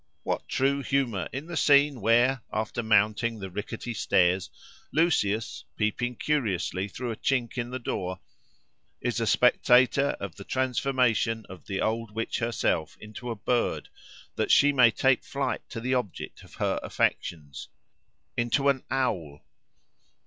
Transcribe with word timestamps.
What 0.23 0.49
true 0.49 0.81
humour 0.81 1.29
in 1.31 1.45
the 1.45 1.55
scene 1.55 2.01
where, 2.01 2.41
after 2.51 2.81
mounting 2.81 3.37
the 3.37 3.51
rickety 3.51 3.93
stairs, 3.93 4.49
Lucius, 4.91 5.63
peeping 5.77 6.15
curiously 6.15 6.87
through 6.87 7.11
a 7.11 7.15
chink 7.15 7.55
in 7.55 7.69
the 7.69 7.77
door, 7.77 8.19
is 8.99 9.19
a 9.19 9.27
spectator 9.27 10.17
of 10.19 10.37
the 10.37 10.43
transformation 10.43 11.45
of 11.49 11.67
the 11.67 11.81
old 11.81 12.15
witch 12.15 12.39
herself 12.39 12.97
into 12.99 13.29
a 13.29 13.35
bird, 13.35 13.89
that 14.37 14.49
she 14.49 14.73
may 14.73 14.89
take 14.89 15.23
flight 15.23 15.61
to 15.69 15.79
the 15.79 15.93
object 15.93 16.41
of 16.43 16.55
her 16.55 16.79
affections—into 16.81 18.69
an 18.69 18.83
owl! 18.89 19.43